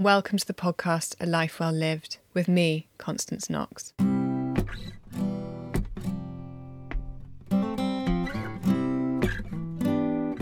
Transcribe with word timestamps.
Welcome 0.00 0.38
to 0.38 0.46
the 0.46 0.54
podcast 0.54 1.16
A 1.18 1.26
Life 1.26 1.58
Well 1.58 1.72
Lived 1.72 2.18
with 2.32 2.46
me, 2.46 2.86
Constance 2.98 3.50
Knox. 3.50 3.92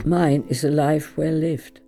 Mine 0.05 0.45
is 0.51 0.63
a 0.63 0.69
life 0.69 1.17
well 1.17 1.33
lived. 1.33 1.81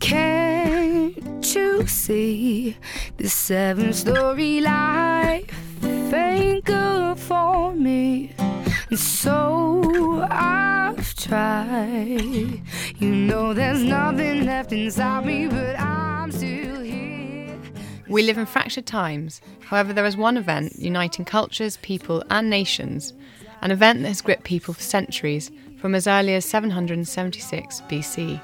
Can't 0.00 1.54
you 1.54 1.86
see 1.86 2.78
the 3.18 3.28
seven 3.28 3.92
story 3.92 4.62
life 4.62 5.84
ain't 6.14 6.64
good 6.64 7.18
for 7.18 7.74
me? 7.74 8.34
And 8.88 8.98
so 8.98 10.26
I've 10.30 11.14
tried. 11.14 12.62
You 12.96 13.14
know, 13.14 13.52
there's 13.52 13.82
nothing 13.82 14.46
left 14.46 14.72
inside 14.72 15.26
me, 15.26 15.46
but 15.46 15.78
I'm 15.78 15.82
still 15.82 16.00
here. 16.00 16.11
We 18.12 18.22
live 18.22 18.36
in 18.36 18.44
fractured 18.44 18.84
times. 18.84 19.40
However, 19.60 19.94
there 19.94 20.04
is 20.04 20.18
one 20.18 20.36
event 20.36 20.74
uniting 20.78 21.24
cultures, 21.24 21.78
people, 21.78 22.22
and 22.28 22.50
nations, 22.50 23.14
an 23.62 23.70
event 23.70 24.02
that 24.02 24.08
has 24.08 24.20
gripped 24.20 24.44
people 24.44 24.74
for 24.74 24.82
centuries, 24.82 25.50
from 25.78 25.94
as 25.94 26.06
early 26.06 26.34
as 26.34 26.44
776 26.44 27.80
BC 27.88 28.38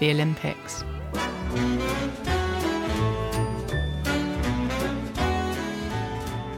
the 0.00 0.10
Olympics. 0.10 0.82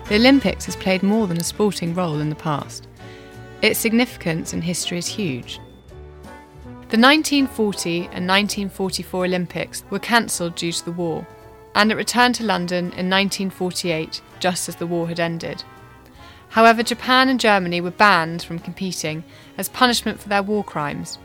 The 0.09 0.15
Olympics 0.15 0.65
has 0.65 0.77
played 0.77 1.03
more 1.03 1.27
than 1.27 1.37
a 1.37 1.45
sporting 1.45 1.95
role 1.95 2.21
in 2.21 2.31
the 2.31 2.37
past. 2.37 2.89
Its 3.61 3.79
significance 3.79 4.55
in 4.55 4.63
history 4.63 4.97
is 4.97 5.07
huge. 5.07 5.61
The 6.89 6.97
1940 6.97 7.99
and 7.99 8.27
1944 8.27 9.27
Olympics 9.27 9.85
were 9.91 9.99
cancelled 9.99 10.55
due 10.55 10.73
to 10.73 10.85
the 10.87 10.93
war, 10.93 11.27
and 11.75 11.93
it 11.93 11.97
returned 11.97 12.35
to 12.37 12.45
London 12.45 12.85
in 12.85 13.09
1948, 13.09 14.21
just 14.39 14.69
as 14.69 14.77
the 14.77 14.87
war 14.87 15.09
had 15.09 15.21
ended. 15.21 15.65
However, 16.51 16.83
Japan 16.83 17.29
and 17.29 17.39
Germany 17.39 17.81
were 17.81 17.91
banned 17.91 18.43
from 18.43 18.59
competing 18.59 19.23
as 19.57 19.69
punishment 19.69 20.21
for 20.21 20.29
their 20.29 20.43
war 20.43 20.65
crimes, 20.65 21.19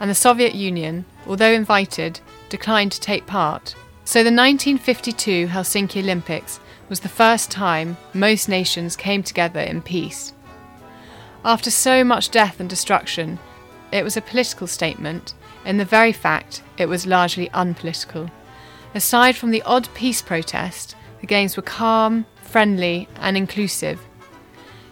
and 0.00 0.10
the 0.10 0.14
Soviet 0.14 0.54
Union, 0.54 1.04
although 1.26 1.52
invited, 1.52 2.20
declined 2.48 2.92
to 2.92 3.00
take 3.00 3.26
part. 3.26 3.74
So 4.04 4.20
the 4.20 4.30
1952 4.30 5.48
Helsinki 5.48 6.02
Olympics 6.02 6.60
was 6.88 7.00
the 7.00 7.08
first 7.08 7.50
time 7.50 7.96
most 8.12 8.48
nations 8.48 8.96
came 8.96 9.22
together 9.22 9.60
in 9.60 9.82
peace. 9.82 10.32
After 11.44 11.70
so 11.70 12.02
much 12.02 12.30
death 12.30 12.58
and 12.58 12.68
destruction, 12.68 13.38
it 13.92 14.02
was 14.02 14.16
a 14.16 14.20
political 14.22 14.66
statement 14.66 15.34
in 15.64 15.76
the 15.76 15.84
very 15.84 16.12
fact 16.12 16.62
it 16.76 16.86
was 16.86 17.06
largely 17.06 17.48
unpolitical. 17.54 18.30
Aside 18.96 19.36
from 19.36 19.50
the 19.50 19.60
odd 19.64 19.90
peace 19.92 20.22
protest, 20.22 20.96
the 21.20 21.26
Games 21.26 21.54
were 21.54 21.62
calm, 21.62 22.24
friendly, 22.40 23.10
and 23.16 23.36
inclusive. 23.36 24.00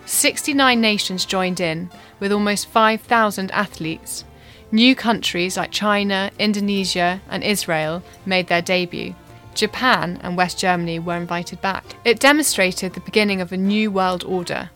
69 0.04 0.78
nations 0.78 1.24
joined 1.24 1.58
in, 1.58 1.88
with 2.20 2.30
almost 2.30 2.68
5,000 2.68 3.50
athletes. 3.52 4.26
New 4.70 4.94
countries 4.94 5.56
like 5.56 5.70
China, 5.70 6.30
Indonesia, 6.38 7.22
and 7.30 7.42
Israel 7.42 8.02
made 8.26 8.48
their 8.48 8.60
debut. 8.60 9.14
Japan 9.54 10.20
and 10.22 10.36
West 10.36 10.58
Germany 10.58 10.98
were 10.98 11.16
invited 11.16 11.62
back. 11.62 11.96
It 12.04 12.20
demonstrated 12.20 12.92
the 12.92 13.00
beginning 13.00 13.40
of 13.40 13.52
a 13.52 13.56
new 13.56 13.90
world 13.90 14.22
order, 14.24 14.68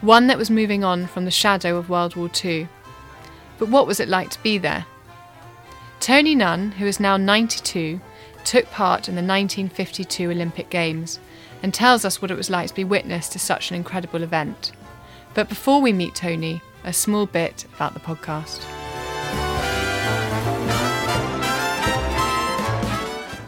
one 0.00 0.26
that 0.28 0.38
was 0.38 0.48
moving 0.48 0.82
on 0.82 1.06
from 1.06 1.26
the 1.26 1.30
shadow 1.30 1.76
of 1.76 1.90
World 1.90 2.16
War 2.16 2.30
II. 2.42 2.66
But 3.58 3.68
what 3.68 3.86
was 3.86 4.00
it 4.00 4.08
like 4.08 4.30
to 4.30 4.42
be 4.42 4.56
there? 4.56 4.86
Tony 6.00 6.34
Nunn, 6.34 6.70
who 6.70 6.86
is 6.86 6.98
now 6.98 7.18
92, 7.18 8.00
took 8.48 8.70
part 8.70 9.10
in 9.10 9.14
the 9.14 9.20
1952 9.20 10.30
Olympic 10.30 10.70
Games 10.70 11.20
and 11.62 11.74
tells 11.74 12.06
us 12.06 12.22
what 12.22 12.30
it 12.30 12.36
was 12.36 12.48
like 12.48 12.68
to 12.68 12.74
be 12.74 12.82
witness 12.82 13.28
to 13.28 13.38
such 13.38 13.68
an 13.68 13.76
incredible 13.76 14.22
event. 14.22 14.72
But 15.34 15.50
before 15.50 15.82
we 15.82 15.92
meet 15.92 16.14
Tony, 16.14 16.62
a 16.82 16.94
small 16.94 17.26
bit 17.26 17.66
about 17.74 17.92
the 17.92 18.00
podcast. 18.00 18.64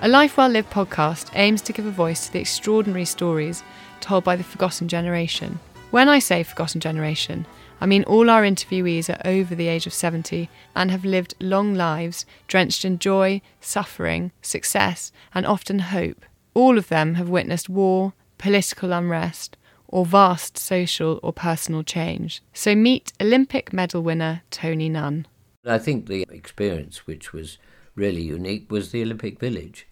A 0.02 0.08
Life 0.08 0.36
Well 0.36 0.50
Lived 0.50 0.70
podcast 0.70 1.30
aims 1.32 1.62
to 1.62 1.72
give 1.72 1.86
a 1.86 1.90
voice 1.90 2.26
to 2.26 2.32
the 2.34 2.40
extraordinary 2.40 3.06
stories 3.06 3.62
told 4.00 4.22
by 4.22 4.36
the 4.36 4.44
forgotten 4.44 4.86
generation. 4.86 5.60
When 5.90 6.10
I 6.10 6.18
say 6.18 6.42
forgotten 6.42 6.82
generation, 6.82 7.46
I 7.80 7.86
mean 7.86 8.04
all 8.04 8.28
our 8.28 8.42
interviewees 8.42 9.08
are 9.08 9.26
over 9.26 9.54
the 9.54 9.68
age 9.68 9.86
of 9.86 9.94
70 9.94 10.50
and 10.76 10.90
have 10.90 11.04
lived 11.04 11.34
long 11.40 11.74
lives 11.74 12.26
drenched 12.46 12.84
in 12.84 12.98
joy, 12.98 13.40
suffering, 13.60 14.32
success, 14.42 15.12
and 15.34 15.46
often 15.46 15.78
hope. 15.78 16.26
All 16.52 16.76
of 16.76 16.88
them 16.88 17.14
have 17.14 17.28
witnessed 17.28 17.70
war, 17.70 18.12
political 18.36 18.92
unrest, 18.92 19.56
or 19.88 20.04
vast 20.04 20.58
social 20.58 21.18
or 21.22 21.32
personal 21.32 21.82
change. 21.82 22.42
So 22.52 22.74
meet 22.74 23.12
Olympic 23.20 23.72
medal 23.72 24.02
winner 24.02 24.42
Tony 24.50 24.88
Nunn. 24.88 25.26
I 25.64 25.78
think 25.78 26.06
the 26.06 26.26
experience 26.30 27.06
which 27.06 27.32
was 27.32 27.58
really 27.94 28.22
unique 28.22 28.70
was 28.70 28.92
the 28.92 29.02
Olympic 29.02 29.40
Village, 29.40 29.86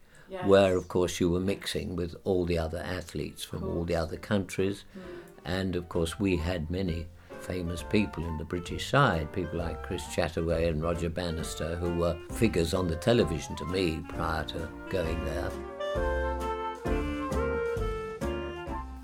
where, 0.44 0.76
of 0.76 0.88
course, 0.88 1.20
you 1.20 1.31
were 1.31 1.41
mixing 1.41 1.97
with 1.97 2.15
all 2.25 2.44
the 2.44 2.59
other 2.59 2.78
athletes 2.78 3.44
from 3.44 3.65
all 3.65 3.84
the 3.84 3.97
other 3.97 4.16
countries. 4.16 4.84
Hmm. 4.93 5.00
And, 5.44 5.76
of 5.76 5.88
course, 5.88 6.20
we 6.20 6.37
had 6.37 6.70
many 6.70 7.06
famous 7.49 7.83
people 7.83 8.25
in 8.25 8.37
the 8.37 8.45
British 8.45 8.89
side, 8.91 9.33
people 9.33 9.59
like 9.59 9.83
Chris 9.83 10.05
Chataway 10.05 10.69
and 10.69 10.83
Roger 10.83 11.09
Bannister, 11.09 11.75
who 11.77 11.95
were 11.95 12.17
figures 12.33 12.75
on 12.75 12.87
the 12.87 12.97
television 12.97 13.57
to 13.57 13.65
me 13.65 14.01
prior 14.09 14.45
to 14.45 14.69
going 14.91 15.25
there. 15.25 15.51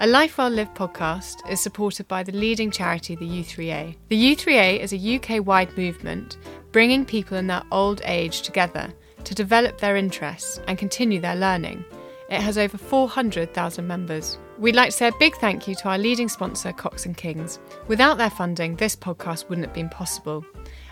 A 0.01 0.07
Life 0.07 0.37
Well 0.37 0.51
Lived 0.51 0.75
podcast 0.75 1.37
is 1.51 1.61
supported 1.61 2.07
by 2.09 2.23
the 2.23 2.33
leading 2.33 2.71
charity, 2.71 3.17
the 3.17 3.27
U3A. 3.43 3.97
The 4.09 4.35
U3A 4.37 4.81
is 4.81 4.93
a 4.93 5.17
UK 5.17 5.47
wide 5.47 5.75
movement 5.79 6.37
bringing 6.73 7.07
people 7.07 7.39
in 7.39 7.47
their 7.47 7.63
old 7.73 8.03
age 8.05 8.43
together 8.43 8.93
to 9.25 9.35
develop 9.35 9.79
their 9.79 9.97
interests 9.97 10.61
and 10.67 10.77
continue 10.77 11.21
their 11.21 11.37
learning. 11.37 11.85
It 12.29 12.41
has 12.41 12.59
over 12.59 12.77
400,000 12.77 13.87
members. 13.87 14.39
We'd 14.57 14.77
like 14.77 14.91
to 14.91 14.97
say 14.97 15.09
a 15.09 15.13
big 15.19 15.35
thank 15.37 15.67
you 15.67 15.75
to 15.75 15.89
our 15.89 15.99
leading 15.99 16.29
sponsor, 16.29 16.73
Cox 16.73 17.07
and 17.07 17.17
Kings. 17.17 17.59
Without 17.89 18.19
their 18.19 18.31
funding, 18.31 18.77
this 18.77 18.95
podcast 18.95 19.49
wouldn't 19.49 19.67
have 19.67 19.75
been 19.75 19.89
possible. 19.89 20.45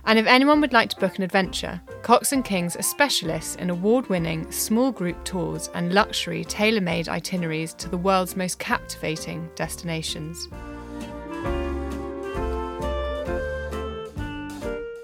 And 0.04 0.18
if 0.18 0.26
anyone 0.26 0.60
would 0.60 0.72
like 0.72 0.90
to 0.90 0.96
book 0.98 1.16
an 1.16 1.22
adventure, 1.22 1.80
Cox 2.02 2.32
and 2.32 2.44
Kings 2.44 2.74
are 2.74 2.82
specialists 2.82 3.54
in 3.56 3.70
award-winning 3.70 4.50
small 4.50 4.90
group 4.90 5.24
tours 5.24 5.70
and 5.74 5.94
luxury 5.94 6.44
tailor-made 6.44 7.08
itineraries 7.08 7.72
to 7.74 7.88
the 7.88 7.96
world's 7.96 8.36
most 8.36 8.58
captivating 8.58 9.48
destinations. 9.54 10.48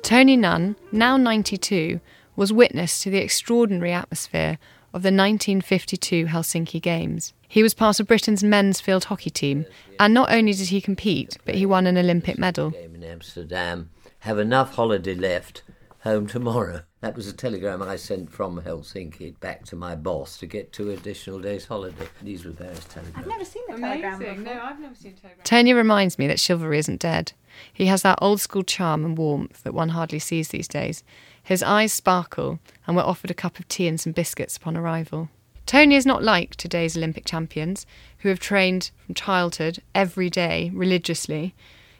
Tony 0.03 0.37
Nunn, 0.37 0.75
now 0.91 1.17
92, 1.17 2.01
was 2.35 2.53
witness 2.53 3.03
to 3.03 3.11
the 3.11 3.19
extraordinary 3.19 3.93
atmosphere 3.93 4.59
of 4.93 5.03
the 5.03 5.09
1952 5.09 6.27
Helsinki 6.27 6.83
Games. 6.83 7.35
He 7.49 7.63
was 7.63 7.73
part 7.73 7.99
of 7.99 8.07
Britain's 8.07 8.45
men's 8.45 8.81
field 8.81 9.05
hockey 9.05 9.31
team, 9.31 9.65
and 9.99 10.13
not 10.13 10.31
only 10.31 10.53
did 10.53 10.69
he 10.69 10.81
compete, 10.83 11.39
but 11.47 11.55
he 11.55 11.65
won 11.65 11.87
an 11.87 11.97
Olympic 11.97 12.39
medal. 12.39 12.71
Game 12.71 12.95
in 12.95 13.03
Amsterdam. 13.03 13.91
Have 14.21 14.39
enough 14.39 14.75
holiday 14.75 15.15
left. 15.15 15.63
Home 16.03 16.27
tomorrow. 16.27 16.83
That 17.01 17.17
was 17.17 17.27
a 17.27 17.33
telegram 17.33 17.83
I 17.83 17.97
sent 17.97 18.31
from 18.31 18.61
Helsinki 18.63 19.39
back 19.41 19.65
to 19.67 19.77
my 19.77 19.97
boss 19.97 20.37
to 20.39 20.47
get 20.47 20.73
two 20.73 20.91
additional 20.91 21.41
days' 21.41 21.67
holiday. 21.67 22.07
These 22.23 22.45
were 22.45 22.53
various 22.53 22.85
telegrams. 22.85 23.17
I've 23.19 23.27
never 23.27 23.45
seen 23.45 23.63
the 23.69 23.79
telegram 23.79 24.19
before. 24.19 24.35
No, 24.37 24.61
I've 24.63 24.79
never 24.79 24.95
seen 24.95 25.13
a 25.13 25.21
telegram. 25.21 25.45
Tony 25.45 25.73
reminds 25.73 26.19
me 26.19 26.27
that 26.29 26.39
chivalry 26.39 26.79
isn't 26.79 27.01
dead. 27.01 27.33
He 27.73 27.87
has 27.87 28.03
that 28.03 28.19
old 28.23 28.41
school 28.41 28.63
charm 28.63 29.05
and 29.05 29.19
warmth 29.19 29.63
that 29.65 29.75
one 29.75 29.89
hardly 29.91 30.19
sees 30.19 30.49
these 30.49 30.69
days. 30.69 31.03
His 31.43 31.63
eyes 31.63 31.93
sparkle, 31.93 32.61
and 32.87 32.95
we're 32.95 33.03
offered 33.03 33.31
a 33.31 33.35
cup 33.35 33.59
of 33.59 33.67
tea 33.69 33.89
and 33.89 33.99
some 33.99 34.13
biscuits 34.13 34.57
upon 34.57 34.77
arrival. 34.77 35.31
Tony 35.69 35.97
is 35.97 36.07
not 36.07 36.23
like 36.23 36.57
today's 36.57 36.97
Olympic 36.97 37.27
champions, 37.27 37.85
who 38.21 38.31
have 38.31 38.41
trained 38.41 38.91
from 39.05 39.15
childhood 39.15 39.81
every 39.95 40.31
day 40.31 40.71
religiously. 40.73 41.55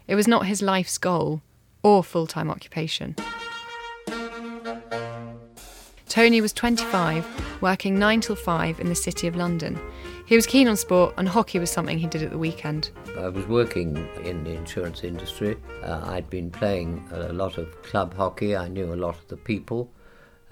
It 0.07 0.15
was 0.15 0.27
not 0.27 0.47
his 0.47 0.63
life's 0.63 0.97
goal 0.97 1.43
or 1.83 2.03
full 2.03 2.25
time 2.25 2.49
occupation. 2.49 3.15
Tony 6.07 6.41
was 6.41 6.51
25, 6.51 7.61
working 7.61 7.99
9 7.99 8.21
till 8.21 8.35
5 8.35 8.79
in 8.79 8.89
the 8.89 8.95
City 8.95 9.27
of 9.27 9.35
London. 9.35 9.79
He 10.25 10.35
was 10.35 10.47
keen 10.47 10.67
on 10.67 10.75
sport, 10.75 11.13
and 11.17 11.29
hockey 11.29 11.59
was 11.59 11.69
something 11.69 11.99
he 11.99 12.07
did 12.07 12.23
at 12.23 12.31
the 12.31 12.39
weekend. 12.39 12.89
I 13.19 13.29
was 13.29 13.45
working 13.45 13.95
in 14.23 14.43
the 14.45 14.55
insurance 14.55 15.03
industry. 15.03 15.57
Uh, 15.83 16.01
I'd 16.05 16.27
been 16.31 16.49
playing 16.49 17.07
a 17.11 17.31
lot 17.33 17.59
of 17.59 17.83
club 17.83 18.15
hockey. 18.15 18.57
I 18.57 18.67
knew 18.67 18.91
a 18.91 18.95
lot 18.95 19.19
of 19.19 19.27
the 19.27 19.37
people. 19.37 19.91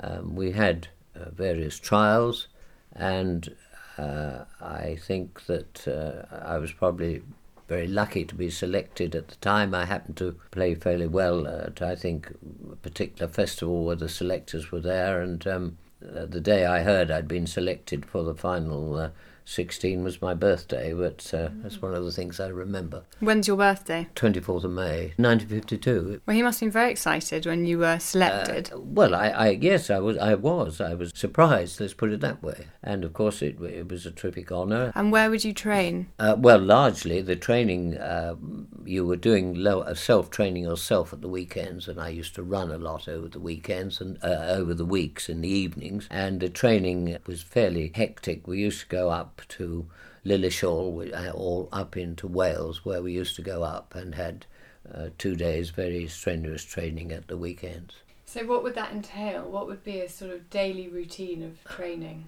Um, 0.01 0.35
we 0.35 0.51
had 0.51 0.89
uh, 1.15 1.31
various 1.31 1.79
trials, 1.79 2.47
and 2.93 3.55
uh, 3.97 4.45
I 4.61 4.97
think 5.01 5.45
that 5.47 5.87
uh, 5.87 6.35
I 6.45 6.57
was 6.57 6.71
probably 6.71 7.23
very 7.67 7.87
lucky 7.87 8.23
to 8.25 8.35
be 8.35 8.49
selected 8.49 9.15
at 9.15 9.27
the 9.27 9.35
time. 9.37 9.73
I 9.73 9.85
happened 9.85 10.17
to 10.17 10.35
play 10.51 10.75
fairly 10.75 11.07
well 11.07 11.47
at, 11.47 11.81
I 11.81 11.95
think, 11.95 12.31
a 12.71 12.75
particular 12.77 13.27
festival 13.31 13.83
where 13.83 13.95
the 13.95 14.09
selectors 14.09 14.71
were 14.71 14.79
there, 14.79 15.21
and 15.21 15.45
um, 15.47 15.77
uh, 16.01 16.25
the 16.25 16.39
day 16.39 16.65
I 16.65 16.83
heard 16.83 17.11
I'd 17.11 17.27
been 17.27 17.47
selected 17.47 18.05
for 18.05 18.23
the 18.23 18.35
final 18.35 18.95
uh, 18.95 19.09
16 19.47 20.03
was 20.03 20.21
my 20.21 20.33
birthday, 20.33 20.91
but 20.93 21.33
uh, 21.33 21.47
that's 21.63 21.81
one 21.81 21.93
of 21.93 22.03
the 22.03 22.11
things 22.11 22.37
I 22.39 22.47
remember. 22.47 23.03
When's 23.21 23.47
your 23.47 23.55
birthday? 23.55 24.07
24th 24.13 24.65
of 24.65 24.71
May, 24.71 25.13
1952. 25.15 26.21
Well, 26.25 26.35
he 26.35 26.43
must 26.43 26.59
have 26.59 26.67
been 26.67 26.71
very 26.71 26.91
excited 26.91 27.45
when 27.45 27.65
you 27.65 27.79
were 27.79 27.97
selected. 27.97 28.71
Uh, 28.73 28.79
well, 28.79 29.15
I, 29.15 29.29
I 29.29 29.49
yes, 29.51 29.89
I 29.89 29.99
was. 29.99 30.17
I 30.17 30.35
was. 30.35 30.81
I 30.81 30.95
was 30.95 31.13
surprised. 31.15 31.79
Let's 31.79 31.93
put 31.93 32.11
it 32.11 32.19
that 32.19 32.43
way. 32.43 32.67
And 32.83 33.05
of 33.05 33.13
course, 33.13 33.41
it, 33.41 33.59
it 33.61 33.89
was 33.89 34.05
a 34.05 34.11
terrific 34.11 34.51
honour. 34.51 34.91
and 34.95 35.13
where 35.13 35.29
would 35.29 35.45
you 35.45 35.53
train? 35.53 36.07
Uh, 36.19 36.35
well, 36.37 36.59
largely 36.59 37.21
the 37.21 37.37
training 37.37 37.97
uh, 37.97 38.35
you 38.83 39.05
were 39.05 39.15
doing 39.15 39.53
low, 39.55 39.79
uh, 39.79 39.93
self 39.93 40.29
training 40.29 40.63
yourself 40.63 41.13
at 41.13 41.21
the 41.21 41.29
weekends, 41.29 41.87
and 41.87 42.01
I 42.01 42.09
used 42.09 42.35
to 42.35 42.43
run 42.43 42.69
a 42.69 42.77
lot 42.77 43.07
over 43.07 43.29
the 43.29 43.39
weekends 43.39 44.01
and 44.01 44.17
uh, 44.21 44.47
over 44.49 44.73
the 44.73 44.85
weeks 44.85 45.29
in 45.29 45.39
the 45.39 45.49
evenings. 45.49 46.07
And 46.11 46.41
the 46.41 46.49
training 46.49 47.17
was 47.25 47.41
fairly 47.43 47.93
hectic. 47.95 48.45
We 48.45 48.59
used 48.59 48.81
to 48.81 48.87
go 48.87 49.09
up 49.09 49.36
to 49.49 49.87
Lilleshall 50.25 51.33
all 51.33 51.69
up 51.71 51.95
into 51.97 52.27
Wales, 52.27 52.83
where 52.83 53.01
we 53.01 53.13
used 53.13 53.35
to 53.35 53.41
go 53.41 53.63
up 53.63 53.95
and 53.95 54.15
had 54.15 54.45
uh, 54.93 55.09
two 55.17 55.35
days 55.35 55.69
very 55.69 56.07
strenuous 56.07 56.63
training 56.63 57.11
at 57.11 57.27
the 57.27 57.37
weekends. 57.37 57.95
So, 58.25 58.45
what 58.45 58.63
would 58.63 58.75
that 58.75 58.91
entail? 58.91 59.49
What 59.49 59.67
would 59.67 59.83
be 59.83 60.01
a 60.01 60.09
sort 60.09 60.31
of 60.31 60.49
daily 60.49 60.87
routine 60.87 61.43
of 61.43 61.63
training? 61.63 62.27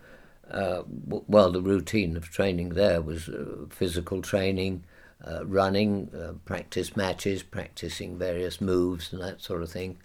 Uh, 0.50 0.84
w- 1.08 1.26
well, 1.28 1.52
the 1.52 1.62
routine 1.62 2.16
of 2.16 2.30
training 2.30 2.70
there 2.70 3.02
was 3.02 3.30
uh, 3.30 3.66
physical 3.70 4.22
training, 4.22 4.84
uh, 5.26 5.46
running, 5.46 6.10
uh, 6.16 6.34
practice 6.46 6.96
matches, 6.96 7.44
practicing 7.44 8.18
various 8.18 8.62
moves 8.62 9.12
and 9.12 9.22
that 9.22 9.42
sort 9.42 9.62
of 9.62 9.70
thing, 9.70 9.98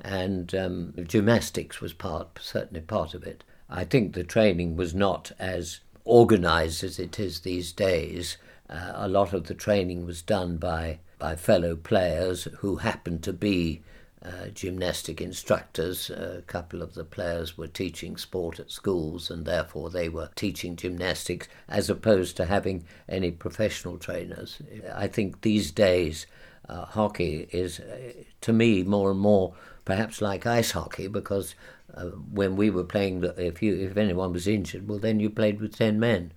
and 0.00 0.54
um, 0.54 0.94
gymnastics 1.06 1.80
was 1.80 1.92
part, 1.92 2.38
certainly 2.40 2.80
part 2.80 3.12
of 3.12 3.24
it. 3.24 3.44
I 3.68 3.84
think 3.84 4.14
the 4.14 4.24
training 4.24 4.76
was 4.76 4.94
not 4.94 5.32
as 5.38 5.80
organised 6.10 6.82
as 6.82 6.98
it 6.98 7.18
is 7.18 7.40
these 7.40 7.72
days. 7.72 8.36
Uh, 8.68 8.92
a 8.94 9.08
lot 9.08 9.32
of 9.32 9.46
the 9.46 9.54
training 9.54 10.04
was 10.04 10.22
done 10.22 10.56
by 10.56 10.98
by 11.18 11.36
fellow 11.36 11.76
players 11.76 12.48
who 12.58 12.76
happened 12.76 13.22
to 13.22 13.32
be 13.32 13.82
uh, 14.24 14.46
gymnastic 14.52 15.20
instructors. 15.20 16.10
a 16.10 16.42
couple 16.46 16.82
of 16.82 16.94
the 16.94 17.04
players 17.04 17.56
were 17.56 17.66
teaching 17.66 18.16
sport 18.16 18.58
at 18.58 18.70
schools, 18.70 19.30
and 19.30 19.46
therefore 19.46 19.90
they 19.90 20.08
were 20.08 20.30
teaching 20.34 20.76
gymnastics 20.76 21.48
as 21.68 21.88
opposed 21.88 22.36
to 22.36 22.46
having 22.46 22.84
any 23.08 23.30
professional 23.30 23.98
trainers. 23.98 24.60
I 24.94 25.06
think 25.06 25.40
these 25.40 25.70
days 25.70 26.26
uh, 26.68 26.84
hockey 26.84 27.48
is, 27.50 27.80
uh, 27.80 28.12
to 28.42 28.52
me, 28.52 28.82
more 28.82 29.10
and 29.10 29.20
more 29.20 29.54
perhaps 29.84 30.20
like 30.20 30.46
ice 30.46 30.72
hockey 30.72 31.08
because 31.08 31.54
uh, 31.94 32.06
when 32.32 32.56
we 32.56 32.70
were 32.70 32.84
playing, 32.84 33.24
if 33.36 33.62
you 33.62 33.76
if 33.76 33.96
anyone 33.96 34.32
was 34.32 34.46
injured, 34.46 34.88
well 34.88 34.98
then 34.98 35.20
you 35.20 35.30
played 35.30 35.60
with 35.60 35.76
ten 35.76 35.98
men. 36.00 36.32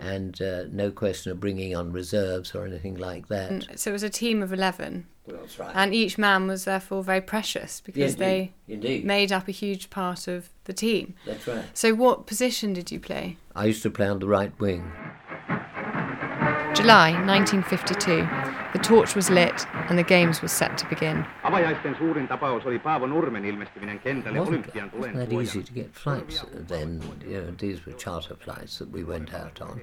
And 0.00 0.40
uh, 0.40 0.64
no 0.72 0.90
question 0.90 1.30
of 1.30 1.40
bringing 1.40 1.76
on 1.76 1.92
reserves 1.92 2.54
or 2.54 2.64
anything 2.64 2.94
like 2.94 3.28
that. 3.28 3.78
So, 3.78 3.90
it 3.90 3.92
was 3.92 4.02
a 4.02 4.08
team 4.08 4.42
of 4.42 4.50
11, 4.50 5.06
That's 5.26 5.58
right. 5.58 5.72
and 5.74 5.94
each 5.94 6.16
man 6.16 6.46
was 6.46 6.64
therefore 6.64 7.02
very 7.02 7.20
precious 7.20 7.82
because 7.82 8.16
they 8.16 8.52
indeed. 8.66 9.04
made 9.04 9.30
up 9.30 9.46
a 9.46 9.50
huge 9.50 9.90
part 9.90 10.26
of 10.26 10.48
the 10.64 10.72
team. 10.72 11.16
That's 11.26 11.46
right. 11.46 11.64
So, 11.74 11.92
what 11.92 12.26
position 12.26 12.72
did 12.72 12.90
you 12.90 12.98
play? 12.98 13.36
I 13.54 13.66
used 13.66 13.82
to 13.82 13.90
play 13.90 14.06
on 14.06 14.20
the 14.20 14.26
right 14.26 14.58
wing. 14.58 14.90
July 16.74 17.12
1952. 17.26 18.26
The 18.74 18.80
torch 18.80 19.14
was 19.14 19.30
lit 19.30 19.66
and 19.88 19.96
the 19.96 20.02
games 20.02 20.42
were 20.42 20.48
set 20.48 20.76
to 20.78 20.86
begin. 20.88 21.24
Avajaisten 21.44 21.96
suurin 21.96 22.26
tapaus 22.26 22.66
oli 22.66 22.80
Paavo 22.80 23.06
Nurmen 23.06 23.44
ilmestyminen 23.44 24.00
kentälle 24.00 24.40
wasn't, 24.40 24.66
wasn't 24.94 25.14
that 25.14 25.32
easy 25.32 25.62
to 25.62 25.72
get 25.72 25.94
flights 25.94 26.44
then. 26.52 27.00
You 27.24 27.40
know, 27.40 27.54
these 27.56 27.86
were 27.86 27.92
charter 27.92 28.34
flights 28.34 28.78
that 28.78 28.90
we 28.90 29.04
went 29.04 29.32
out 29.32 29.62
on. 29.62 29.80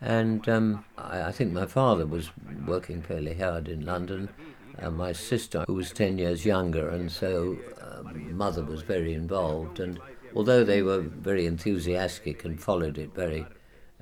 And 0.00 0.48
um, 0.48 0.82
I, 0.96 1.24
I 1.24 1.32
think 1.32 1.52
my 1.52 1.66
father 1.66 2.06
was 2.06 2.30
working 2.66 3.02
fairly 3.02 3.34
hard 3.34 3.68
in 3.68 3.84
London. 3.84 4.30
Uh, 4.78 4.90
my 4.90 5.12
sister, 5.12 5.64
who 5.66 5.74
was 5.74 5.92
10 5.92 6.16
years 6.16 6.46
younger, 6.46 6.88
and 6.88 7.12
so 7.12 7.58
um, 7.82 8.34
mother 8.34 8.64
was 8.64 8.80
very 8.80 9.12
involved. 9.12 9.78
And 9.78 10.00
although 10.34 10.64
they 10.64 10.80
were 10.80 11.00
very 11.00 11.44
enthusiastic 11.44 12.46
and 12.46 12.58
followed 12.58 12.96
it 12.96 13.14
very, 13.14 13.46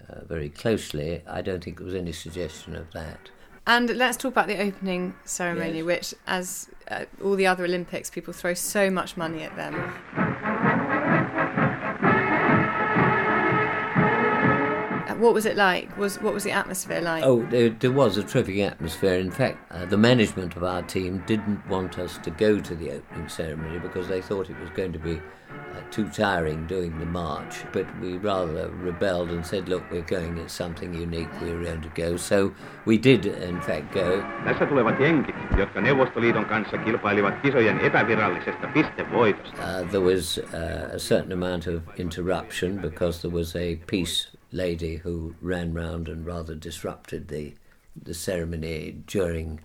uh, 0.09 0.25
very 0.27 0.51
closely, 0.51 1.21
I 1.27 1.43
don't 1.43 1.65
think 1.65 1.79
there 1.79 1.87
was 1.87 1.97
any 1.97 2.13
suggestion 2.13 2.77
of 2.77 2.93
that. 2.93 3.31
And 3.71 3.89
let's 3.97 4.17
talk 4.17 4.33
about 4.33 4.49
the 4.49 4.59
opening 4.59 5.15
ceremony, 5.25 5.77
Yes. 5.79 5.85
which, 5.85 6.15
as 6.27 6.69
uh, 6.91 7.05
all 7.23 7.37
the 7.37 7.47
other 7.47 7.63
Olympics, 7.65 8.11
people 8.11 8.33
throw 8.33 8.53
so 8.53 8.91
much 8.91 9.17
money 9.17 9.45
at 9.45 9.55
them. 9.55 9.75
What 15.21 15.35
was 15.35 15.45
it 15.45 15.55
like? 15.55 15.99
Was 15.99 16.19
what 16.23 16.33
was 16.33 16.45
the 16.45 16.53
atmosphere 16.53 17.03
like? 17.03 17.23
Oh, 17.25 17.45
there, 17.51 17.69
there 17.69 17.93
was 17.93 18.17
a 18.17 18.23
terrific 18.23 18.59
atmosphere. 18.61 19.19
In 19.19 19.31
fact, 19.31 19.71
uh, 19.71 19.85
the 19.85 19.99
management 19.99 20.57
of 20.57 20.65
our 20.65 20.81
team 20.83 21.23
didn't 21.27 21.61
want 21.69 21.99
us 21.99 22.17
to 22.25 22.31
go 22.31 22.59
to 22.59 22.75
the 22.75 22.93
opening 22.93 23.29
ceremony 23.29 23.79
because 23.79 24.09
they 24.09 24.23
thought 24.23 24.49
it 24.49 24.59
was 24.59 24.71
going 24.71 24.95
to 24.95 24.99
be 24.99 25.17
uh, 25.17 25.81
too 25.91 26.09
tiring 26.09 26.67
doing 26.67 26.99
the 26.99 27.05
march. 27.05 27.55
But 27.71 27.87
we 28.01 28.17
rather 28.17 28.71
rebelled 28.71 29.29
and 29.29 29.45
said, 29.45 29.69
look, 29.69 29.83
we're 29.91 30.01
going, 30.01 30.39
it's 30.39 30.55
something 30.55 30.95
unique, 30.95 31.29
we're 31.43 31.65
going 31.65 31.83
to 31.83 31.91
go. 31.91 32.17
So 32.17 32.55
we 32.87 32.97
did, 32.97 33.27
in 33.27 33.61
fact, 33.61 33.93
go. 33.93 34.23
Tässä 34.45 34.67
tulevat 34.67 35.01
jenkit, 35.01 35.35
jotka 35.59 35.81
Neuvostoliiton 35.81 36.45
kanssa 36.45 36.79
kilpailivat 36.79 37.41
kisojen 37.43 37.81
epävirallisesta 37.81 38.67
pistevoitosta. 38.75 39.63
Uh, 39.63 39.91
there 39.91 40.05
was 40.05 40.39
uh, 40.39 40.95
a 40.95 40.99
certain 40.99 41.33
amount 41.33 41.67
of 41.67 41.83
interruption 41.99 42.79
because 42.79 43.21
there 43.21 43.37
was 43.37 43.57
a 43.57 43.79
peace 43.87 44.40
lady 44.53 44.97
who 44.97 45.35
ran 45.41 45.73
round 45.73 46.09
and 46.09 46.27
rather 46.27 46.55
disrupted 46.55 47.29
the 47.29 47.55
the 48.01 48.15
ceremony 48.15 49.03
during 49.07 49.61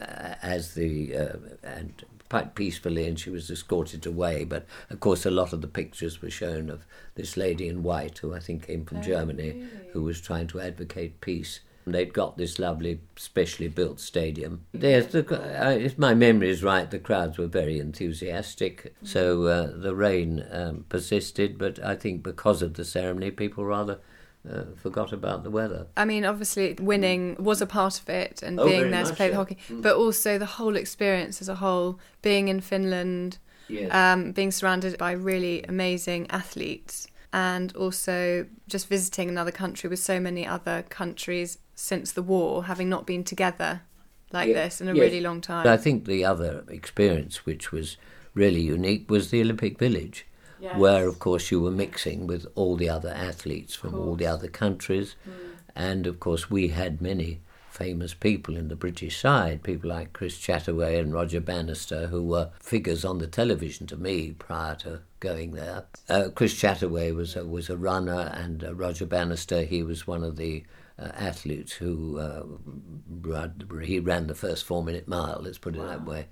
uh, 0.00 0.34
as 0.42 0.74
the 0.74 1.16
uh, 1.16 1.36
and 1.62 2.04
quite 2.28 2.54
peacefully 2.54 3.06
and 3.06 3.20
she 3.20 3.30
was 3.30 3.50
escorted 3.50 4.04
away 4.04 4.44
but 4.44 4.66
of 4.90 4.98
course 4.98 5.24
a 5.24 5.30
lot 5.30 5.52
of 5.52 5.60
the 5.60 5.68
pictures 5.68 6.20
were 6.20 6.30
shown 6.30 6.68
of 6.68 6.84
this 7.14 7.36
lady 7.36 7.68
in 7.68 7.82
white 7.82 8.18
who 8.18 8.34
I 8.34 8.40
think 8.40 8.66
came 8.66 8.84
from 8.84 9.02
Germany 9.02 9.64
who 9.92 10.02
was 10.02 10.20
trying 10.20 10.48
to 10.48 10.60
advocate 10.60 11.20
peace 11.20 11.60
and 11.86 11.94
They'd 11.94 12.12
got 12.12 12.36
this 12.36 12.58
lovely, 12.58 13.00
specially 13.14 13.68
built 13.68 14.00
stadium. 14.00 14.66
Yes, 14.72 15.06
the, 15.06 15.24
uh, 15.64 15.70
if 15.70 15.96
my 15.96 16.14
memory 16.14 16.50
is 16.50 16.64
right, 16.64 16.90
the 16.90 16.98
crowds 16.98 17.38
were 17.38 17.46
very 17.46 17.78
enthusiastic. 17.78 18.92
So 19.04 19.44
uh, 19.44 19.70
the 19.72 19.94
rain 19.94 20.44
um, 20.50 20.84
persisted, 20.88 21.58
but 21.58 21.78
I 21.78 21.94
think 21.94 22.24
because 22.24 22.60
of 22.60 22.74
the 22.74 22.84
ceremony, 22.84 23.30
people 23.30 23.64
rather 23.64 24.00
uh, 24.50 24.64
forgot 24.76 25.12
about 25.12 25.42
the 25.44 25.50
weather. 25.50 25.86
I 25.96 26.04
mean, 26.04 26.24
obviously, 26.24 26.74
winning 26.80 27.36
was 27.38 27.60
a 27.60 27.66
part 27.66 28.00
of 28.00 28.08
it 28.08 28.42
and 28.42 28.58
Oh, 28.60 28.66
being 28.66 28.90
there 28.90 29.04
to 29.04 29.14
play 29.14 29.26
the 29.28 29.32
yeah. 29.32 29.36
hockey, 29.38 29.58
but 29.70 29.96
also 29.96 30.38
the 30.38 30.46
whole 30.46 30.76
experience 30.76 31.40
as 31.40 31.48
a 31.48 31.56
whole, 31.56 31.98
being 32.22 32.48
in 32.48 32.60
Finland, 32.60 33.38
Yes. 33.68 33.92
um, 33.92 34.32
being 34.32 34.52
surrounded 34.52 34.96
by 34.98 35.12
really 35.12 35.62
amazing 35.68 36.30
athletes, 36.30 37.08
and 37.32 37.74
also 37.76 38.46
just 38.68 38.88
visiting 38.88 39.28
another 39.28 39.50
country 39.52 39.90
with 39.90 39.98
so 39.98 40.20
many 40.20 40.46
other 40.46 40.82
countries 40.88 41.58
since 41.74 42.12
the 42.12 42.22
war, 42.22 42.64
having 42.64 42.88
not 42.88 43.06
been 43.06 43.24
together 43.24 43.82
like 44.32 44.52
this 44.52 44.80
in 44.80 44.88
a 44.88 44.94
yes. 44.94 45.00
really 45.02 45.20
long 45.20 45.40
time. 45.40 45.66
I 45.66 45.76
think 45.76 46.04
the 46.06 46.24
other 46.24 46.64
experience, 46.68 47.44
which 47.46 47.72
was 47.72 47.96
really 48.34 48.60
unique, 48.60 49.10
was 49.10 49.30
the 49.30 49.40
Olympic 49.40 49.78
Village, 49.78 50.26
Yes. 50.58 50.78
where, 50.78 51.06
of 51.06 51.18
course, 51.18 51.50
you 51.50 51.60
were 51.60 51.70
mixing 51.70 52.26
with 52.26 52.46
all 52.54 52.76
the 52.76 52.88
other 52.88 53.10
athletes 53.10 53.74
from 53.74 53.94
all 53.94 54.16
the 54.16 54.26
other 54.26 54.48
countries. 54.48 55.14
And, 55.74 56.06
of 56.06 56.18
course, 56.18 56.50
we 56.50 56.68
had 56.68 57.02
many 57.02 57.40
famous 57.68 58.14
people 58.14 58.56
in 58.56 58.68
the 58.68 58.76
British 58.76 59.20
side, 59.20 59.62
people 59.62 59.90
like 59.90 60.14
Chris 60.14 60.38
Chataway 60.38 60.98
and 60.98 61.12
Roger 61.12 61.40
Bannister, 61.40 62.06
who 62.06 62.22
were 62.24 62.48
figures 62.58 63.04
on 63.04 63.18
the 63.18 63.26
television 63.26 63.86
to 63.88 63.96
me 63.98 64.32
prior 64.32 64.74
to 64.76 65.00
going 65.20 65.50
there. 65.52 65.84
Uh, 66.08 66.30
Chris 66.34 66.54
Chataway 66.54 67.14
was 67.14 67.36
a, 67.36 67.44
was 67.44 67.68
a 67.68 67.76
runner, 67.76 68.32
and 68.34 68.64
uh, 68.64 68.74
Roger 68.74 69.04
Bannister, 69.04 69.62
he 69.62 69.82
was 69.82 70.06
one 70.06 70.24
of 70.24 70.36
the 70.36 70.64
uh, 70.98 71.10
athletes 71.14 71.72
who 71.72 72.18
uh, 72.18 72.44
he 73.82 74.00
ran 74.00 74.26
the 74.26 74.34
first 74.34 74.64
four-minute 74.64 75.06
mile. 75.06 75.40
Let's 75.42 75.58
put 75.58 75.76
it 75.76 75.82
that 75.86 76.06
way. 76.06 76.28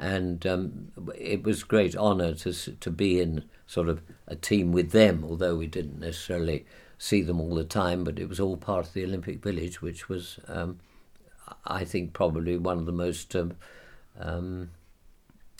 And 0.00 0.46
um, 0.46 0.92
it 1.16 1.44
was 1.44 1.62
great 1.64 1.96
honour 1.96 2.34
to 2.34 2.52
to 2.52 2.90
be 2.90 3.20
in 3.20 3.44
sort 3.66 3.88
of 3.88 4.02
a 4.26 4.34
team 4.34 4.72
with 4.72 4.90
them, 4.90 5.24
although 5.24 5.56
we 5.56 5.66
didn't 5.66 6.00
necessarily 6.00 6.64
see 6.98 7.22
them 7.22 7.40
all 7.40 7.54
the 7.54 7.64
time. 7.64 8.04
But 8.04 8.18
it 8.18 8.28
was 8.28 8.40
all 8.40 8.56
part 8.56 8.86
of 8.86 8.92
the 8.92 9.04
Olympic 9.04 9.42
Village, 9.42 9.80
which 9.80 10.08
was, 10.08 10.38
um, 10.48 10.78
I 11.64 11.84
think, 11.84 12.12
probably 12.12 12.56
one 12.56 12.78
of 12.78 12.86
the 12.86 12.92
most 12.92 13.34
um, 13.36 13.54
um, 14.18 14.70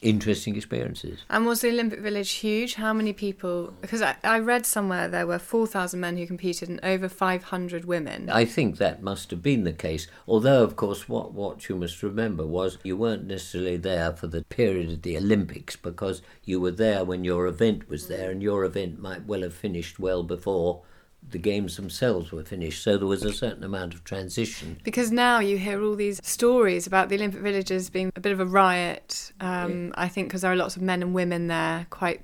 interesting 0.02 0.56
experiences. 0.56 1.24
And 1.30 1.46
was 1.46 1.60
the 1.60 1.70
Olympic 1.70 2.00
Village 2.00 2.30
huge? 2.32 2.74
How 2.74 2.92
many 2.92 3.12
people? 3.12 3.72
Because 3.80 4.02
I, 4.02 4.16
I 4.22 4.38
read 4.40 4.66
somewhere 4.66 5.08
there 5.08 5.26
were 5.26 5.38
4,000 5.38 5.98
men 5.98 6.16
who 6.16 6.26
competed 6.26 6.68
and 6.68 6.80
over 6.82 7.08
500 7.08 7.84
women. 7.84 8.28
I 8.28 8.44
think 8.44 8.76
that 8.78 9.02
must 9.02 9.30
have 9.30 9.42
been 9.42 9.64
the 9.64 9.72
case. 9.72 10.08
Although, 10.26 10.62
of 10.64 10.76
course, 10.76 11.08
what, 11.08 11.32
what 11.32 11.68
you 11.68 11.76
must 11.76 12.02
remember 12.02 12.46
was 12.46 12.78
you 12.82 12.96
weren't 12.96 13.26
necessarily 13.26 13.76
there 13.76 14.12
for 14.12 14.26
the 14.26 14.42
period 14.42 14.90
of 14.90 15.02
the 15.02 15.16
Olympics 15.16 15.76
because 15.76 16.22
you 16.44 16.60
were 16.60 16.70
there 16.70 17.04
when 17.04 17.24
your 17.24 17.46
event 17.46 17.88
was 17.88 18.08
there, 18.08 18.30
and 18.30 18.42
your 18.42 18.64
event 18.64 19.00
might 19.00 19.26
well 19.26 19.42
have 19.42 19.54
finished 19.54 19.98
well 19.98 20.22
before 20.22 20.82
the 21.30 21.38
games 21.38 21.76
themselves 21.76 22.30
were 22.30 22.44
finished. 22.44 22.82
So 22.82 22.96
there 22.98 23.06
was 23.06 23.24
a 23.24 23.32
certain 23.32 23.64
amount 23.64 23.94
of 23.94 24.04
transition. 24.04 24.78
Because 24.84 25.10
now 25.10 25.38
you 25.38 25.56
hear 25.56 25.82
all 25.82 25.94
these 25.94 26.20
stories 26.22 26.86
about 26.86 27.08
the 27.08 27.14
Olympic 27.14 27.40
villages 27.40 27.90
being 27.90 28.12
a 28.14 28.20
bit 28.20 28.32
of 28.32 28.40
a 28.40 28.46
riot. 28.46 29.32
Um, 29.40 29.88
yeah. 29.88 29.92
I 29.96 30.08
think 30.08 30.28
because 30.28 30.42
there 30.42 30.52
are 30.52 30.56
lots 30.56 30.76
of 30.76 30.82
men 30.82 31.02
and 31.02 31.14
women 31.14 31.46
there, 31.48 31.86
quite 31.90 32.22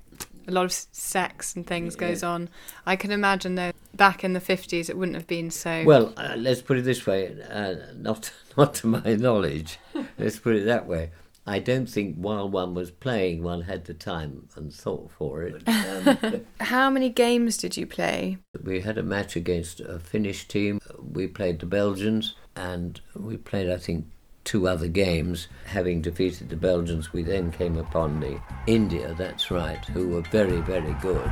a 0.49 0.51
lot 0.51 0.65
of 0.65 0.73
sex 0.73 1.55
and 1.55 1.67
things 1.67 1.95
yeah. 1.95 2.09
goes 2.09 2.23
on. 2.23 2.49
I 2.87 2.97
can 2.97 3.11
imagine 3.13 3.55
though, 3.55 3.73
back 3.95 4.25
in 4.25 4.33
the 4.33 4.41
fifties, 4.41 4.89
it 4.89 4.97
wouldn't 4.97 5.17
have 5.17 5.27
been 5.27 5.51
so. 5.51 5.85
Well, 5.85 6.15
uh, 6.17 6.35
let's 6.37 6.63
put 6.63 6.79
it 6.79 6.83
this 6.83 7.07
way: 7.07 7.37
uh, 7.51 7.75
not 7.95 8.33
not 8.57 8.75
to 8.77 8.87
my 8.89 9.15
knowledge. 9.15 9.79
let's 10.19 10.39
put 10.39 10.57
it 10.57 10.65
that 10.65 10.87
way. 10.87 11.11
I 11.49 11.61
don't 11.61 11.89
think 11.89 12.17
while 12.17 12.47
one 12.47 12.75
was 12.75 12.91
playing, 12.91 13.43
one 13.43 13.63
had 13.63 13.87
the 13.87 13.95
time 13.95 14.51
and 14.55 14.71
thought 14.71 15.11
for 15.11 15.43
it. 15.45 15.67
Um, 15.67 16.45
How 16.61 16.91
many 16.91 17.09
games 17.09 17.57
did 17.57 17.75
you 17.75 17.87
play? 17.87 18.37
We 18.63 18.81
had 18.81 18.99
a 18.99 19.03
match 19.03 19.35
against 19.35 19.81
a 19.81 19.99
Finnish 19.99 20.47
team. 20.47 20.79
We 20.99 21.27
played 21.27 21.61
the 21.61 21.67
Belgians, 21.67 22.35
and 22.55 23.01
we 23.15 23.39
played, 23.39 23.71
I 23.71 23.79
think, 23.79 24.05
two 24.45 24.69
other 24.69 24.89
games. 24.89 25.49
Having 25.65 26.03
defeated 26.03 26.51
the 26.51 26.57
Belgians, 26.57 27.15
we 27.15 27.23
then 27.23 27.51
came 27.51 27.79
upon 27.79 28.21
the 28.21 28.39
India, 28.67 29.15
that's 29.17 29.51
right, 29.51 29.83
who 29.87 30.09
were 30.09 30.23
very, 30.31 30.61
very 30.61 30.93
good. 31.01 31.31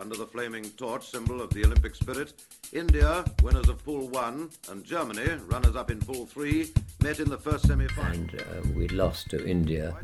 Under 0.00 0.16
the 0.16 0.26
flaming 0.26 0.64
torch 0.70 1.10
symbol 1.10 1.42
of 1.42 1.50
the 1.50 1.64
Olympic 1.64 1.94
spirit, 1.94 2.32
India, 2.72 3.24
winners 3.42 3.68
of 3.68 3.84
Pool 3.84 4.08
1, 4.08 4.50
and 4.70 4.84
Germany, 4.84 5.26
runners 5.48 5.74
up 5.74 5.90
in 5.90 5.98
Pool 5.98 6.24
3, 6.24 6.72
met 7.02 7.18
in 7.18 7.28
the 7.28 7.36
first 7.36 7.66
semi 7.66 7.88
final. 7.88 8.12
And 8.12 8.34
uh, 8.40 8.68
we 8.76 8.86
lost 8.88 9.28
to 9.30 9.44
India. 9.44 9.96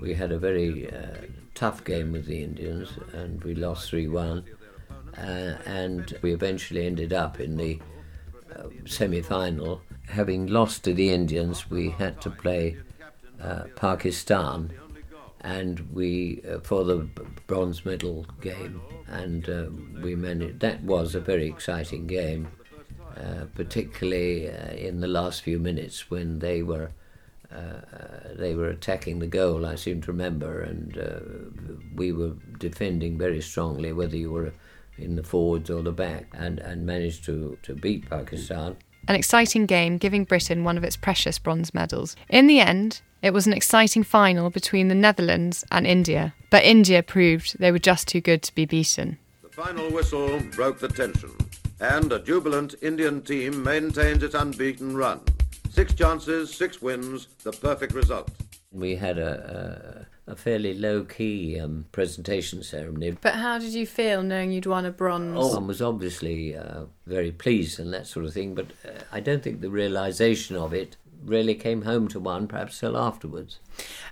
We 0.00 0.12
had 0.12 0.30
a 0.30 0.38
very 0.38 0.92
uh, 0.92 1.22
tough 1.54 1.84
game 1.84 2.12
with 2.12 2.26
the 2.26 2.42
Indians, 2.42 2.90
and 3.14 3.42
we 3.44 3.54
lost 3.54 3.88
3 3.88 4.08
1. 4.08 4.44
Uh, 5.16 5.20
and 5.64 6.18
we 6.20 6.32
eventually 6.32 6.86
ended 6.86 7.12
up 7.12 7.40
in 7.40 7.56
the 7.56 7.80
uh, 8.54 8.64
semi 8.84 9.22
final. 9.22 9.80
Having 10.08 10.48
lost 10.48 10.84
to 10.84 10.92
the 10.92 11.10
Indians, 11.10 11.70
we 11.70 11.90
had 11.90 12.20
to 12.20 12.30
play 12.30 12.76
uh, 13.40 13.64
Pakistan 13.74 14.70
and 15.44 15.78
we 15.92 16.42
uh, 16.50 16.58
for 16.60 16.84
the 16.84 17.06
bronze 17.46 17.84
medal 17.84 18.26
game, 18.40 18.80
and 19.06 19.48
uh, 19.48 19.66
we 20.02 20.16
managed. 20.16 20.60
That 20.60 20.82
was 20.82 21.14
a 21.14 21.20
very 21.20 21.46
exciting 21.46 22.06
game, 22.06 22.48
uh, 23.16 23.44
particularly 23.54 24.48
uh, 24.48 24.72
in 24.72 25.00
the 25.00 25.06
last 25.06 25.42
few 25.42 25.58
minutes 25.58 26.10
when 26.10 26.40
they 26.40 26.62
were. 26.62 26.90
Uh, 27.52 28.34
they 28.34 28.52
were 28.52 28.68
attacking 28.68 29.20
the 29.20 29.28
goal, 29.28 29.64
I 29.64 29.76
seem 29.76 30.00
to 30.02 30.10
remember, 30.10 30.60
and 30.62 30.98
uh, 30.98 31.20
we 31.94 32.10
were 32.10 32.32
defending 32.58 33.16
very 33.16 33.40
strongly, 33.40 33.92
whether 33.92 34.16
you 34.16 34.32
were 34.32 34.52
in 34.98 35.14
the 35.14 35.22
forwards 35.22 35.70
or 35.70 35.80
the 35.82 35.92
back, 35.92 36.26
and, 36.32 36.58
and 36.58 36.84
managed 36.84 37.24
to, 37.26 37.56
to 37.62 37.74
beat 37.74 38.10
Pakistan. 38.10 38.76
An 39.06 39.14
exciting 39.14 39.66
game, 39.66 39.98
giving 39.98 40.24
Britain 40.24 40.64
one 40.64 40.78
of 40.78 40.84
its 40.84 40.96
precious 40.96 41.38
bronze 41.38 41.74
medals. 41.74 42.16
In 42.30 42.46
the 42.46 42.60
end, 42.60 43.02
it 43.20 43.34
was 43.34 43.46
an 43.46 43.52
exciting 43.52 44.02
final 44.02 44.48
between 44.48 44.88
the 44.88 44.94
Netherlands 44.94 45.62
and 45.70 45.86
India, 45.86 46.34
but 46.50 46.64
India 46.64 47.02
proved 47.02 47.58
they 47.58 47.70
were 47.70 47.78
just 47.78 48.08
too 48.08 48.22
good 48.22 48.42
to 48.42 48.54
be 48.54 48.64
beaten. 48.64 49.18
The 49.42 49.50
final 49.50 49.90
whistle 49.90 50.40
broke 50.54 50.78
the 50.78 50.88
tension, 50.88 51.32
and 51.80 52.10
a 52.12 52.18
jubilant 52.18 52.76
Indian 52.80 53.20
team 53.20 53.62
maintains 53.62 54.22
its 54.22 54.34
unbeaten 54.34 54.96
run. 54.96 55.20
Six 55.70 55.92
chances, 55.92 56.54
six 56.54 56.80
wins, 56.80 57.28
the 57.42 57.52
perfect 57.52 57.92
result. 57.92 58.30
We 58.74 58.96
had 58.96 59.18
a, 59.18 60.06
a, 60.26 60.32
a 60.32 60.36
fairly 60.36 60.74
low 60.74 61.04
key 61.04 61.60
um, 61.60 61.86
presentation 61.92 62.62
ceremony. 62.62 63.12
But 63.12 63.34
how 63.34 63.58
did 63.58 63.72
you 63.72 63.86
feel 63.86 64.22
knowing 64.22 64.52
you'd 64.52 64.66
won 64.66 64.84
a 64.84 64.90
bronze? 64.90 65.36
Oh, 65.38 65.56
I 65.56 65.60
was 65.60 65.80
obviously 65.80 66.56
uh, 66.56 66.84
very 67.06 67.30
pleased 67.30 67.78
and 67.78 67.92
that 67.94 68.06
sort 68.06 68.26
of 68.26 68.34
thing, 68.34 68.54
but 68.54 68.66
uh, 68.84 68.90
I 69.12 69.20
don't 69.20 69.42
think 69.42 69.60
the 69.60 69.70
realization 69.70 70.56
of 70.56 70.74
it 70.74 70.96
really 71.24 71.54
came 71.54 71.82
home 71.82 72.08
to 72.08 72.20
one, 72.20 72.46
perhaps 72.46 72.80
till 72.80 72.96
afterwards. 72.96 73.58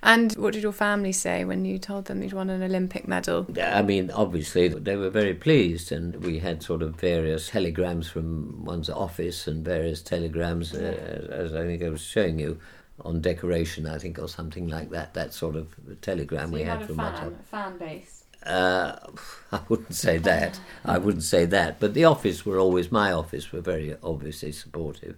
And 0.02 0.32
what 0.32 0.54
did 0.54 0.62
your 0.62 0.72
family 0.72 1.12
say 1.12 1.44
when 1.44 1.64
you 1.64 1.78
told 1.78 2.06
them 2.06 2.22
you'd 2.22 2.32
won 2.32 2.50
an 2.50 2.62
Olympic 2.62 3.06
medal? 3.06 3.46
I 3.60 3.82
mean, 3.82 4.10
obviously, 4.10 4.68
they 4.68 4.96
were 4.96 5.10
very 5.10 5.34
pleased, 5.34 5.92
and 5.92 6.16
we 6.24 6.38
had 6.38 6.62
sort 6.62 6.82
of 6.82 6.96
various 6.96 7.50
telegrams 7.50 8.08
from 8.08 8.64
one's 8.64 8.90
office 8.90 9.46
and 9.46 9.64
various 9.64 10.02
telegrams, 10.02 10.74
uh, 10.74 11.28
as 11.30 11.54
I 11.54 11.64
think 11.64 11.82
I 11.82 11.90
was 11.90 12.02
showing 12.02 12.38
you, 12.38 12.58
on 13.02 13.20
decoration, 13.20 13.86
I 13.86 13.98
think, 13.98 14.18
or 14.18 14.28
something 14.28 14.68
like 14.68 14.90
that. 14.90 15.14
That 15.14 15.34
sort 15.34 15.56
of 15.56 15.74
telegram 16.00 16.50
so 16.50 16.54
we 16.54 16.62
had, 16.62 16.78
had 16.78 16.86
from 16.86 16.96
fan, 16.96 17.38
fan 17.44 17.78
base. 17.78 18.24
Uh, 18.44 18.96
I 19.52 19.60
wouldn't 19.68 19.94
say 19.94 20.18
that. 20.18 20.60
I 20.84 20.98
wouldn't 20.98 21.24
say 21.24 21.44
that. 21.46 21.80
But 21.80 21.94
the 21.94 22.04
office 22.04 22.46
were 22.46 22.58
always 22.58 22.90
my 22.92 23.12
office 23.12 23.52
were 23.52 23.60
very 23.60 23.96
obviously 24.02 24.52
supportive 24.52 25.16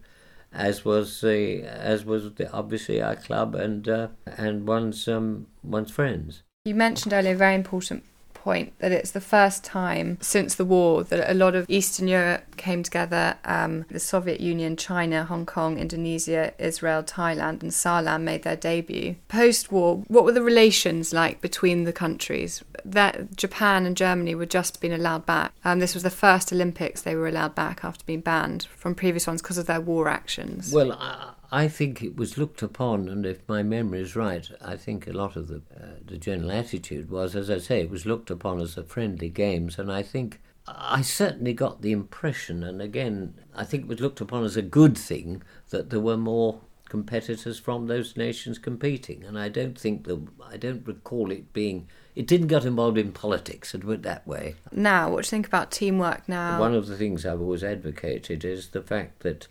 as 0.55 0.85
was 0.85 1.21
the 1.21 1.63
as 1.63 2.05
was 2.05 2.33
the, 2.35 2.51
obviously 2.53 3.03
our 3.03 3.17
club 3.17 3.55
and 3.55 3.89
uh, 3.89 4.09
and 4.27 4.67
one's 4.67 5.09
um, 5.09 5.47
one's 5.63 5.91
friends. 5.91 6.43
You 6.65 6.75
mentioned 6.75 7.13
earlier 7.13 7.35
a 7.35 7.37
very 7.37 7.55
important 7.55 8.05
point 8.45 8.79
that 8.79 8.93
it's 8.93 9.13
the 9.13 9.21
first 9.23 9.65
time 9.65 10.19
since 10.21 10.55
the 10.55 10.67
war 10.67 11.03
that 11.03 11.31
a 11.31 11.35
lot 11.35 11.55
of 11.55 11.65
Eastern 11.69 12.07
Europe 12.07 12.57
came 12.59 12.83
together. 12.83 13.37
Um, 13.45 13.87
the 13.91 13.99
Soviet 13.99 14.39
Union, 14.39 14.77
China, 14.77 15.25
Hong 15.25 15.47
Kong, 15.47 15.79
Indonesia, 15.79 16.53
Israel, 16.59 17.03
Thailand, 17.03 17.63
and 17.63 17.73
Saarland 17.73 18.23
made 18.23 18.43
their 18.43 18.57
debut. 18.57 19.17
Post 19.29 19.73
war, 19.73 20.05
what 20.09 20.25
were 20.25 20.33
the 20.33 20.43
relations 20.43 21.15
like 21.15 21.41
between 21.41 21.85
the 21.85 21.93
countries? 21.93 22.63
That 22.85 23.35
Japan 23.35 23.87
and 23.87 23.97
Germany 23.97 24.35
were 24.35 24.47
just 24.47 24.81
being 24.81 24.93
allowed 24.93 25.25
back. 25.25 25.55
Um, 25.65 25.79
this 25.79 25.95
was 25.95 26.03
the 26.03 26.11
first 26.11 26.53
Olympics 26.53 27.01
they 27.01 27.17
were 27.17 27.29
allowed 27.29 27.55
back 27.55 27.83
after 27.83 28.05
being 28.05 28.21
banned 28.21 28.65
from 28.77 28.95
previous 28.95 29.27
ones 29.27 29.41
because 29.41 29.57
of 29.57 29.67
their 29.67 29.81
war 29.81 30.09
actions. 30.09 30.71
Well, 30.71 30.93
I, 30.93 31.33
I 31.55 31.69
think 31.69 32.03
it 32.03 32.17
was 32.17 32.37
looked 32.37 32.63
upon, 32.63 33.09
and 33.09 33.25
if 33.25 33.49
my 33.49 33.63
memory 33.63 34.01
is 34.01 34.17
right, 34.17 34.51
I 34.61 34.77
think 34.77 35.07
a 35.07 35.13
lot 35.13 35.37
of 35.37 35.47
the 35.47 35.63
uh, 35.73 36.01
the 36.05 36.19
general 36.19 36.51
attitude 36.51 37.09
was, 37.09 37.37
as 37.37 37.49
I 37.49 37.59
say, 37.59 37.81
it 37.81 37.91
was 37.91 38.05
looked 38.05 38.29
upon 38.29 38.61
as 38.61 38.77
a 38.77 38.83
friendly 38.83 39.29
games, 39.29 39.79
and 39.79 39.93
I 39.93 40.03
think 40.03 40.41
I 40.67 41.03
certainly 41.03 41.53
got 41.53 41.81
the 41.81 41.93
impression, 41.93 42.65
and 42.65 42.83
again, 42.83 43.35
I 43.55 43.65
think 43.65 43.85
it 43.85 43.89
was 43.89 44.01
looked 44.01 44.21
upon 44.21 44.43
as 44.43 44.57
a 44.57 44.63
good 44.63 44.99
thing 44.99 45.45
that 45.71 45.91
there 45.91 46.01
were 46.01 46.17
more 46.17 46.61
competitors 46.89 47.61
from 47.61 47.87
those 47.87 48.17
nations 48.17 48.59
competing, 48.59 49.23
and 49.23 49.39
I 49.39 49.49
don't 49.49 49.79
think 49.79 50.09
that 50.09 50.27
I 50.45 50.57
don't 50.57 50.85
recall 50.85 51.31
it 51.31 51.53
being. 51.53 51.87
It 52.17 52.27
didn't 52.27 52.49
get 52.49 52.65
involved 52.65 52.99
in 52.99 53.13
politics, 53.13 53.75
and 53.75 53.85
went 53.85 54.03
that 54.03 54.27
way. 54.27 54.57
Now, 54.73 55.09
what 55.09 55.23
do 55.23 55.27
you 55.27 55.31
think 55.31 55.47
about 55.47 55.71
teamwork 55.71 56.29
now? 56.29 56.59
One 56.59 56.75
of 56.75 56.89
the 56.89 56.97
things 56.97 57.25
I've 57.25 57.41
always 57.41 57.63
advocated 57.63 58.45
is 58.45 58.71
the 58.71 58.83
fact 58.83 59.21
that 59.21 59.47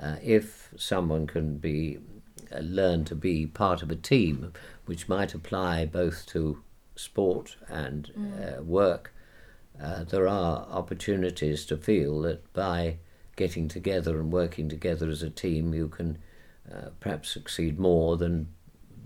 uh, 0.00 0.16
if 0.22 0.70
someone 0.76 1.26
can 1.26 1.58
be 1.58 1.98
uh, 2.52 2.58
learn 2.58 3.04
to 3.04 3.14
be 3.14 3.46
part 3.46 3.82
of 3.82 3.90
a 3.90 3.96
team, 3.96 4.52
which 4.86 5.08
might 5.08 5.34
apply 5.34 5.86
both 5.86 6.26
to 6.26 6.62
sport 6.96 7.56
and 7.68 8.10
mm. 8.18 8.58
uh, 8.58 8.62
work, 8.62 9.12
uh, 9.82 10.04
there 10.04 10.28
are 10.28 10.66
opportunities 10.70 11.64
to 11.66 11.76
feel 11.76 12.20
that 12.22 12.52
by 12.52 12.98
getting 13.36 13.68
together 13.68 14.20
and 14.20 14.32
working 14.32 14.68
together 14.68 15.08
as 15.08 15.22
a 15.22 15.30
team, 15.30 15.72
you 15.72 15.88
can 15.88 16.18
uh, 16.70 16.90
perhaps 17.00 17.30
succeed 17.30 17.78
more 17.78 18.16
than 18.16 18.48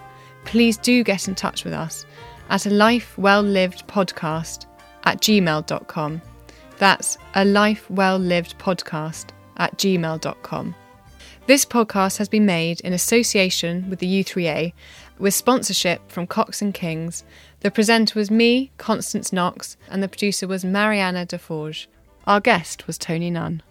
please 0.49 0.79
do 0.79 1.05
get 1.05 1.29
in 1.29 1.35
touch 1.35 1.63
with 1.63 1.75
us 1.75 2.07
at 2.49 2.65
a 2.65 2.71
life 2.71 3.19
well 3.19 3.43
lived 3.43 3.87
podcast 3.87 4.65
at 5.05 5.21
gmail.com. 5.21 6.23
That's 6.79 7.19
a 7.35 7.45
life 7.45 7.91
well 7.91 8.17
lived 8.17 8.59
podcast 8.59 9.27
at 9.59 9.77
gmail.com. 9.77 10.75
This 11.47 11.67
podcast 11.67 12.17
has 12.17 12.31
been 12.31 12.47
made 12.47 12.81
in 12.81 12.95
association 12.95 13.91
with 13.91 13.99
the 13.99 14.25
U3A 14.25 14.73
with 15.19 15.35
sponsorship 15.35 16.11
from 16.11 16.27
Cox 16.27 16.63
and 16.63 16.73
Kings. 16.73 17.25
The 17.61 17.71
presenter 17.71 18.19
was 18.19 18.31
me, 18.31 18.71
Constance 18.79 19.35
Knox, 19.35 19.77
and 19.91 20.03
the 20.03 20.09
producer 20.09 20.47
was 20.47 20.65
Mariana 20.65 21.27
DeForge. 21.27 21.89
Our 22.27 22.41
guest 22.41 22.87
was 22.87 22.97
Tony 22.97 23.31
Nunn. 23.31 23.63